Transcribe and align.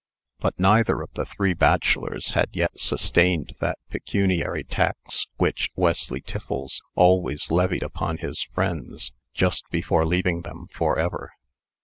But 0.39 0.59
neither 0.59 1.03
of 1.03 1.11
the 1.13 1.25
three 1.27 1.53
bachelors 1.53 2.31
had 2.31 2.49
yet 2.55 2.79
sustained 2.79 3.53
that 3.59 3.77
pecuniary 3.91 4.63
tax 4.63 5.27
which 5.37 5.69
Wesley 5.75 6.21
Tiffles 6.21 6.81
always 6.95 7.51
levied 7.51 7.83
upon 7.83 8.17
his 8.17 8.41
friends, 8.51 9.11
just 9.35 9.63
before 9.69 10.07
leaving 10.07 10.41
them 10.41 10.65
forever. 10.71 11.33